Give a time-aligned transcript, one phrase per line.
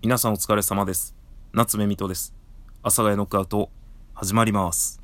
[0.00, 1.16] 皆さんお疲れ様です。
[1.52, 2.32] 夏目水戸です。
[2.82, 3.68] 阿佐ヶ谷ノックアウト、
[4.14, 5.00] 始まります。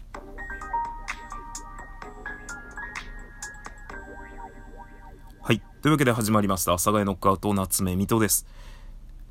[5.43, 5.61] はい。
[5.83, 6.75] というわけで始まりました。
[6.75, 8.47] 阿佐ヶ谷ノックアウト、夏目水戸です。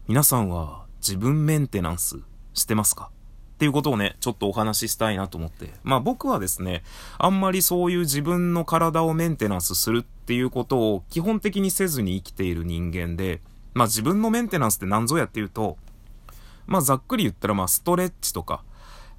[0.09, 2.19] 皆さんは自分メンテナンス
[2.53, 3.09] してますか？
[3.53, 5.71] っていうことをね、ちょっとお話ししたいなと思って。
[5.83, 6.83] まあ僕はですね、
[7.17, 13.39] あんまりそういう自分の体をメンテナンスするっていうことを基本的にせずに生きている人間で、
[13.73, 15.77] まあ自分のメンテナンスって何ぞやっていうと、
[16.65, 18.63] まあざっくり言ったらまあストレッチとか、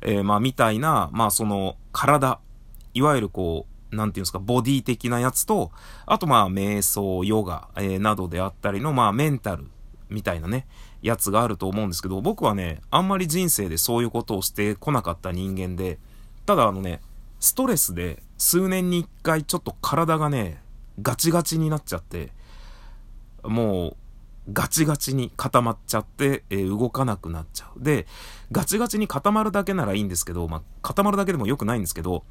[0.00, 2.40] えーまあみたいな、まあその体、
[2.95, 5.70] いわゆるこう、なんていうんですか、ボディ的なやつと、
[6.06, 9.66] あとまあ瞑想、ヨガ、えーなどであったりのまあメンタル
[10.09, 10.66] みたいなね、
[11.02, 15.98] やつがあると思うんですけど、僕はね、あんまり人生でそういうことをしてこなかった人間で、
[16.46, 17.00] ただあのね、
[17.40, 20.62] ストレスで数年に一回ちょっと体がね、
[21.02, 22.32] ガチガチになっちゃって、
[23.42, 23.96] もう、
[24.52, 27.82] ガチガチに固まっちゃって、えー動かなくなっちゃう。
[27.82, 28.06] で、
[28.52, 32.24] ガチガチに固まるだけならいいんですけど、まあ、固まるだけでも良くないんですけど、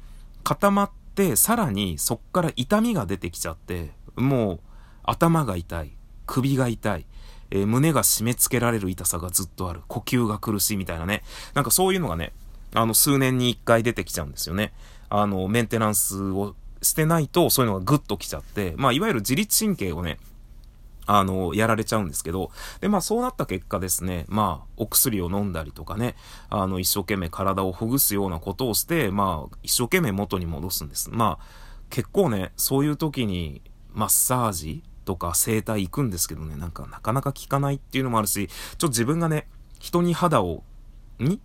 [0.44, 4.60] 固まって、さらにそっから痛みが出てきちゃって、もう、
[5.02, 5.92] 頭が痛い、
[6.26, 7.06] 首が痛い、
[7.50, 11.22] えー胸が締め付けられる痛さがずっとある、呼吸が苦しいみたいなね、
[11.54, 12.32] なんかそういうのがね、
[12.74, 14.72] あの、数年に一回出てきちゃうんですよね。
[15.08, 20.18] あの、メンテナンスをしてないと、そういうのがグッときちゃって、まあ、いわゆる自律神経をね、
[21.06, 26.14] あの、やられちゃうんですけど、で、まあそうなった結果ですね、まあお薬を飲んだりとかね、
[26.50, 31.10] あの一生懸命体をほぐすようなことをして、まあ一生懸命元に戻すんです。
[31.10, 31.44] まあ
[31.90, 40.64] 結構ね、そういう時にマッサージとか整体行くんですけどね、なんかなかなか効かないっていうのもあるし、ちょっと自分がね、人に肌を、
[41.18, 41.40] に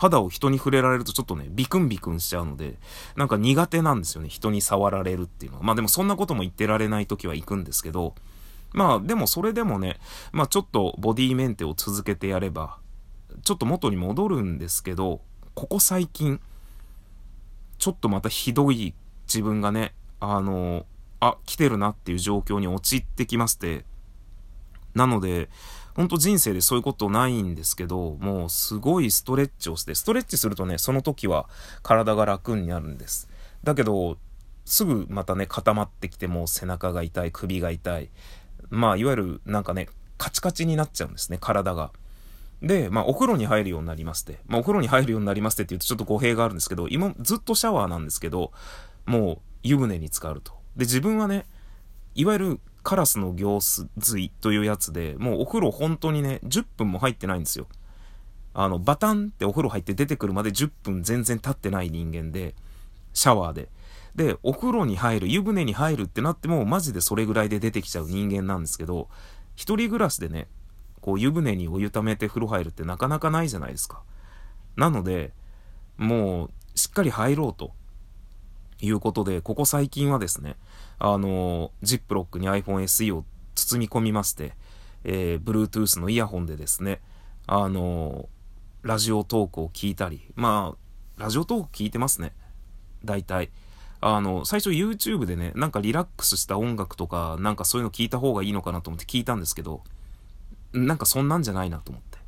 [0.00, 2.78] 肌を人に触れられるとちょっとね、ビクンビクンしちゃうので、
[3.16, 5.62] なんか苦手なんですよね、人に触られるっていうのは。
[5.62, 8.14] まあでもそんなことも言ってられない時は行くんですけど、
[8.72, 10.00] まあでもそれでもね、
[10.32, 12.78] まあちょっとボディメンテを続けてやれば、
[13.44, 15.20] ちょっと元に戻るんですけど、
[15.54, 16.40] ここ最近、
[17.76, 18.94] ちょっとまたひどい
[19.26, 20.86] 自分がね、あの、
[21.20, 23.84] あ、来てるなっていう状況に陥ってきまして、
[24.94, 25.50] なので、
[25.94, 31.48] ほんと人生でそういうことないんですけど、もうすごいストレッチをして、ストレッチするとね、その時は
[31.82, 33.28] 体が楽になるんです。
[33.64, 34.18] だけど、
[34.64, 38.10] すぐまたね、固まってきてもう背中が痛い、首が痛い。
[38.70, 41.90] まあ、いわゆるなんかね、カチカチになっちゃうんですね、体が。
[42.62, 44.38] で、まあ、お風呂に入るようになりまして。
[44.46, 48.52] まあ、お風呂に入るようになりましてって言うとちょっと語弊があるんですけど、今、ずっとシャワーなんですけど、
[49.06, 50.52] もう湯船に浸かると。
[50.76, 51.46] で、自分はね、
[52.14, 53.88] いわゆるカラスの行水
[54.40, 57.66] というやつで、もうお風呂本当にね、10分も入ってないんですよ。
[58.54, 62.54] あの、バタンってお風呂入って出てくるまで10分全然経ってない人間で、
[63.12, 63.68] シャワーで。
[64.14, 69.08] で、お風呂に入る、湯船に入るってなっても、マジでそれぐらいで出てきちゃう人間なんですけど、
[69.54, 70.48] 一人暮らしでね、
[71.00, 74.02] こう湯船にお湯溜めて風呂入るってなかなかないじゃないですか。
[74.76, 75.32] なので、
[75.96, 77.72] もう、しっかり入ろうと。
[78.82, 80.56] いうことで、ここ最近はですね、
[80.98, 83.24] あの、ジップロックに iPhone SE を
[83.54, 84.52] 包み込みまして、
[85.04, 87.00] えー、Bluetooth のイヤホンでですね、
[87.46, 88.28] あの、
[88.82, 90.74] ラジオトークを聞いたり、ま
[91.18, 92.32] あ、ラジオトーク聞いてますね。
[93.04, 93.50] 大体。
[94.00, 99.82] あの、最初 YouTube でね、なんかリラックスした音楽とか、なんかそういうの聞いた方がいいのかなと思って聞いたんですけど、
[100.72, 102.18] なんかそんなんじゃないなと思って。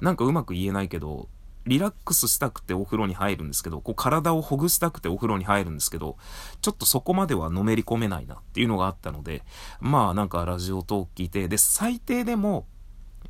[0.00, 1.28] なんかうまく言えないけど、
[1.66, 6.16] リラックスしたくてお風呂に入るんですけど、こう体をほぐしたくてお風呂に入るんですけど、
[6.60, 9.42] ちょっとそこまではのめり込めないなっていうのがあったので、
[9.80, 12.66] まあなんかラジオトーク聞いて、で、最低でも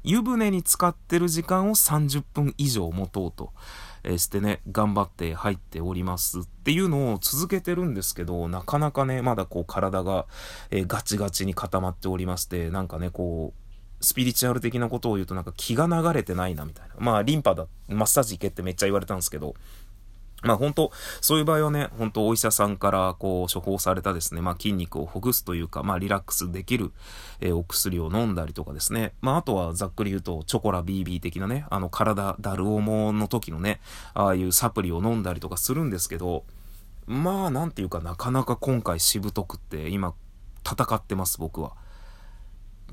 [0.03, 3.53] 湯船に浸かってる時間を30分以上持とうと、
[4.19, 10.27] してね、頑張って入っておりますっていうのを続けてるんですけど、なかなかね、まだこう体が、
[10.71, 13.64] ガチガチに固まっておりまして、なんかね、こう、
[14.05, 16.95] スピリチュアル的なことを言うとなんか気が流れてないなみたいな。
[16.99, 19.55] まあリンパだ、マッサージ行けってめっちゃ言われたんですけど、
[20.43, 20.93] まあ本当
[21.23, 26.93] そういう場合はね、本当お医者さんからこう処方されたですね、まあ筋肉をほぐすというか、まあリラックスできる、
[27.41, 29.15] えーお薬を飲んだりとかですね。
[29.23, 33.81] まああとはざっくり言うとチョコラ BB 的なね、あの体だるおもの時のね、
[34.13, 36.45] ああいうサプリを飲んだりとかするんですけど、
[37.07, 40.15] まあなんていうかなかなか今回しぶとくって今
[40.65, 41.73] 戦ってます僕は。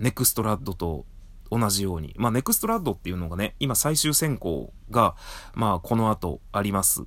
[0.02, 1.06] ネクストラッドと
[1.52, 2.14] 同じように。
[2.18, 5.16] まあ、ネクストラッドっていうのがね、今最終選考が、
[5.54, 7.04] まあ、この後あります。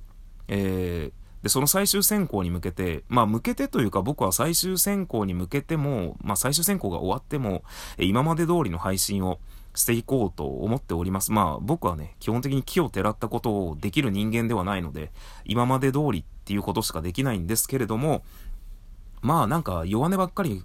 [0.47, 7.63] えー、で、その最終選考に向けて、まあ、向けてというか僕は最終選考に向けても、まあ、最終選考が終わっても、
[7.97, 9.39] 今まで通りの配信を
[9.73, 11.33] していこうと思っております。
[11.33, 15.11] まあ、僕はね、基本的に木をてらったことをできる人間ではないので、
[15.43, 18.23] 今まで通りっていうことしかできないんですけれども、
[19.21, 20.63] まあ、なんか弱音ばっかり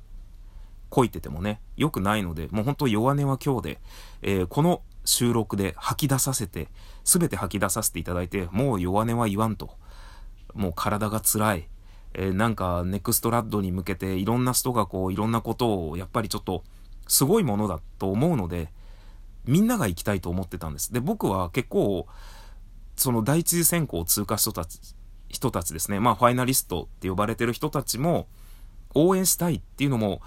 [0.91, 3.81] こいててもね、良くないので、もう本当弱音は今日で、
[4.23, 6.69] えー、この収録で吐き出させて、
[7.05, 9.71] すべて吐き出させていただいて、もう弱音は言わんと。
[10.55, 11.69] もう体が辛い。
[12.13, 16.65] えー、なんか、ネクストラッドに向けていろんな人がこう、いろんなことを、やっぱりちょっと、
[17.07, 18.73] すごいものだと思うので、
[19.45, 20.93] みんなが行きたいと思ってたんです。
[20.93, 22.07] で、僕は結構、
[22.97, 24.81] その第一次選考を通過した人たち、
[25.29, 26.01] 人たちですね。
[26.01, 28.27] まあ、ファイナリストって呼ばれてる人たちも、
[28.95, 30.21] 応援したいっていうのも、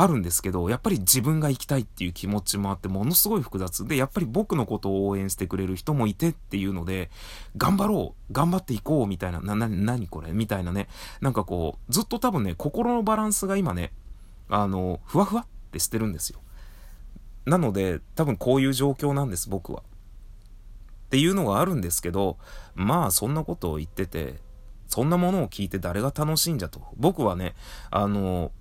[0.00, 7.10] あるんですけど、やっぱり自分が行きたいっていう気持ちもあって、ものすごい複雑で、やっぱり僕のことを応援してくれる人もいてっていうので、
[7.56, 10.32] 頑張ろう頑張っていこうみたいな、な、な、なにこれ？
[10.32, 10.88] みたいなね。
[11.20, 13.92] なんかこう、ずっと多分ね、心のバランスが今ね、
[14.48, 16.40] あの、ふわふわってしてるんですよ。
[17.44, 19.80] なので、多分こういう状況なんです、僕は。
[19.80, 22.38] っていうのがあるんですけど、
[22.74, 24.38] まあそんなことを言ってて、
[24.86, 26.82] そんなものを聞いて誰が楽しいんじゃと。
[26.96, 27.54] 僕はね、
[27.90, 28.52] あの、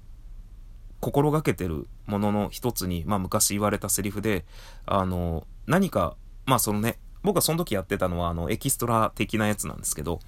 [0.99, 4.45] 心がけてるものの一つに、まあ昔言われたセリフで、
[4.85, 6.15] あの、何か、
[6.45, 10.19] まあそのね、僕はその時やってたのは、あの、エキストラ的なやつなんですけど、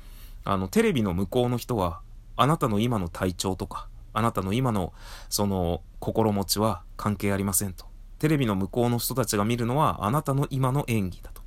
[0.43, 2.01] あの、テレビの向こうの人は、
[2.35, 4.93] あなたの今の体調とか、あなたの今の、
[5.29, 7.85] その、心持ちは関係ありませんと。
[8.19, 11.41] テレビの向こうの人たちが見るのは、あなたの今の演技だと。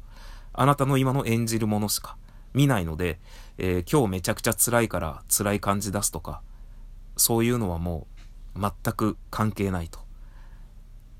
[0.53, 2.17] あなたの今の演じるものしか
[2.55, 3.19] 見ないので、
[3.59, 6.43] えー、今日めちゃくちゃ辛いから辛い感じ出すとか、
[7.17, 8.14] そういうのはもう
[8.57, 10.01] 全く関係ないと。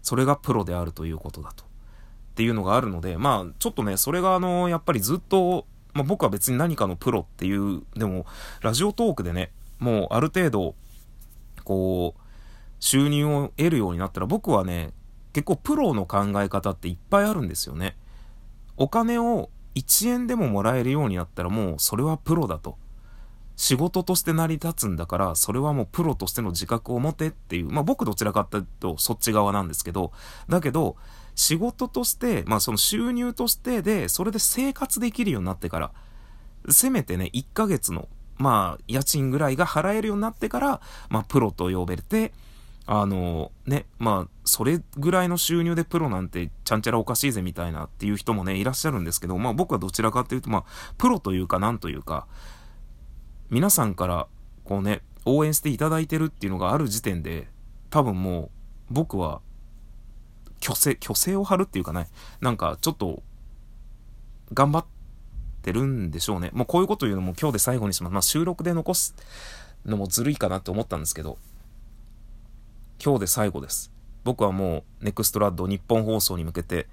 [0.03, 1.65] それがプロであるということだと。
[1.65, 1.67] っ
[2.35, 8.27] ていうのがあるので、まあ、ちょっとね、それがあの、やっぱりずっと、まあ僕は別に何かのプロっていう、でも、
[8.61, 10.75] ラジオトークでね、もうある程度、
[11.63, 12.21] こう、
[12.81, 14.93] 収入を得るようになったら、僕はね、
[15.33, 17.97] 結構プロの考え方っていっぱいあるんですよね。
[18.77, 22.79] お金を1円でももらえるようになったらもうそれはプロだと。
[23.57, 30.13] 仕事として成り立つんだから、それはもうプロとしての自覚を持てっていう、まあ僕どちらかというとそっち側なんですけど、
[30.49, 30.97] だけど、
[31.37, 35.93] 仕事として、まあその収入としてで、それで生活できるようになってから、
[36.71, 38.09] せめてね、1ヶ月の、
[38.39, 42.33] まあ家賃ぐらいが払えるようになってから、まあプロと呼べて、
[42.87, 50.65] あの、ね、まあ、それぐらいの収入でプロなんてちゃんちゃらおかしいぜみたいなっていう人もね、いらっしゃるんですけど、まあ僕はどちらかっていうと、まあ、
[50.99, 52.27] プロというかなんというか、
[53.55, 54.27] 皆さんから
[54.65, 57.47] こうね、応援していただいてるっていうのがある時点で、
[57.89, 58.51] 多分もう
[58.91, 59.43] 僕は
[60.61, 62.09] 虚勢、虚勢を張るっていうかね、
[62.41, 63.23] なんかちょっと
[64.53, 64.85] 頑張っ
[65.63, 66.51] てるんでしょうね。
[66.53, 68.13] もうこういうこと言うのも今日で最後にします。
[68.13, 69.15] まあ収録で残す
[69.87, 71.39] のもずるいかなって思ったんですけど、
[73.01, 73.93] 今日で最後です。
[74.25, 76.89] 僕はもうネクストラッド日本放送に向けて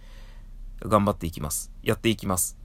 [0.82, 1.72] 頑張っていきます。
[1.82, 2.56] やっていきます。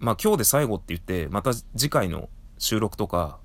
[0.00, 2.28] まあ今日で最後って言って、また次回の
[2.58, 3.38] 収録とか、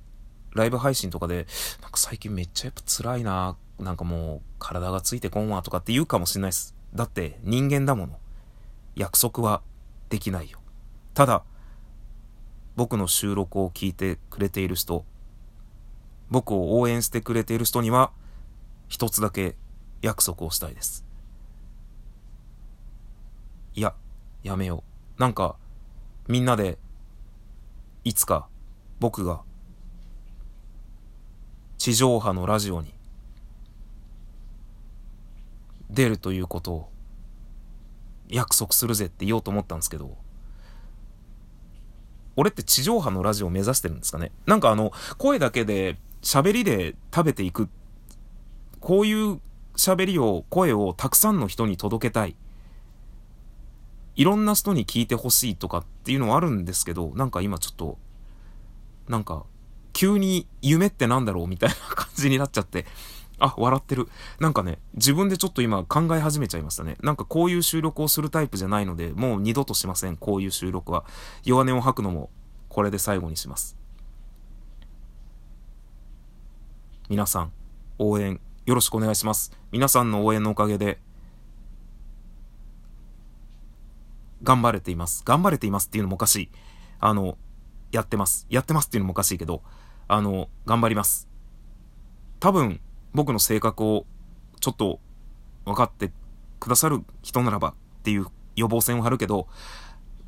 [0.54, 1.48] ライブ配信とかで、
[1.82, 6.76] なんか最近めっちゃやっぱ辛いな、なんかもう体がついてこんわとかって言うかもしれないです。
[6.94, 8.20] だって人間だもの。
[8.96, 9.62] 約束は
[10.10, 10.60] できないよ。
[11.14, 11.44] ただ、
[12.76, 15.06] 僕の収録を聞いてくれている人、
[16.30, 18.12] 僕を応援してくれている人には、
[18.88, 19.56] 一つだけ
[20.02, 21.06] 約束をしたいです。
[23.76, 23.96] いや、
[24.44, 24.84] やめよ
[25.18, 25.22] う。
[25.22, 25.56] なんか、
[26.28, 26.78] みんなで、
[28.04, 28.49] いつか
[29.00, 29.42] 僕が
[31.78, 32.94] 地上波のラジオに
[35.90, 36.90] 出るということを
[38.28, 40.18] 約束するぜって言おうと思ったんですけど、
[42.36, 44.32] 俺って地上波のラジオを目指してるんですかね？
[44.46, 47.70] なんかあの、声だけで喋りで食べていく、
[48.80, 49.40] こういう
[49.76, 52.36] 喋りを、声をたくさんの人に届けたい。
[54.16, 57.98] いろんな人に聞いてほしいとかっていうのはあるんですけど、なんか今ちょっと
[59.10, 59.44] なんか、
[59.92, 62.86] 急に夢ってなんだろうみたいな感じになっちゃって、
[63.40, 64.08] あ、笑ってる。
[64.40, 66.96] なんかね、自分でちょっと今考え始めちゃいましたね。
[67.02, 70.18] なんかこういう収録をするタイプじゃないので、もう二度としません。
[70.18, 71.06] こういう収録は。
[71.44, 72.30] 弱音を吐くのも、
[72.68, 73.76] これで最後にします。
[77.10, 77.52] 皆さん、
[77.98, 79.52] 応援よろしくお願いします。
[79.72, 81.00] 皆さんの応援のおかげで、
[84.44, 85.24] 頑張れています。
[85.26, 86.50] 頑張れていますっていうのもおかしい。
[87.00, 87.38] あの、
[87.92, 88.46] やってます。
[88.50, 89.62] やってますっていうのもおかしいけど、
[90.08, 91.28] あの、頑張ります。
[92.40, 92.80] 多分、
[93.14, 94.06] 僕の性格を
[94.60, 95.00] ちょっと
[95.66, 96.12] 分かって
[96.60, 99.48] くださる人ならばっていう予防線を張るけど、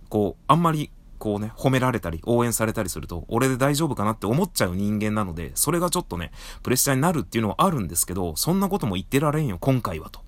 [0.09, 0.91] こう、あんまり
[1.21, 6.31] こうね、褒められたり、応援されたりすると、俺で大丈夫かなって思っちゃう人間なので、それがちょっとね、
[6.63, 10.21] プレッシャーになるっていうのはあるんですけど、そんなことも言ってられんよ、今回はと。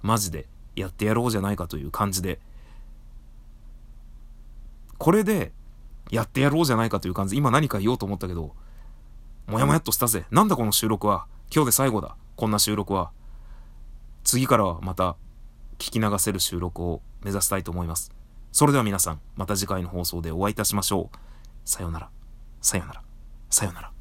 [0.00, 2.38] マジで、やってやろうじゃないかという感じで。
[4.96, 5.52] これで、
[6.10, 8.54] やってやろうじゃないかという感じで、今何か言おうと思ったけど、
[9.46, 10.26] もやもやっとしたぜ。
[10.30, 11.26] なんだこの収録は。
[11.54, 12.16] 今日で最後だ。
[12.36, 13.10] こんな収録は。
[14.24, 15.16] 次からはまた
[15.78, 18.12] 聞き流せる収録を目指したいと思います。
[18.52, 21.16] それでは皆さん、また次回の放送でお会いいたしましょう。
[21.64, 22.10] さようなら。
[22.60, 23.02] さよなら。
[23.50, 23.97] さよなら。